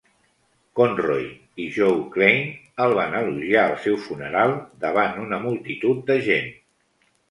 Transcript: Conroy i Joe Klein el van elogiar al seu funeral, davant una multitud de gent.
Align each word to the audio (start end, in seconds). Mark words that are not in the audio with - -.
Conroy 0.79 1.27
i 1.65 1.67
Joe 1.75 1.99
Klein 2.17 2.49
el 2.87 2.95
van 3.03 3.15
elogiar 3.21 3.69
al 3.69 3.79
seu 3.87 4.01
funeral, 4.09 4.59
davant 4.89 5.25
una 5.31 5.45
multitud 5.49 6.07
de 6.13 6.23
gent. 6.31 6.55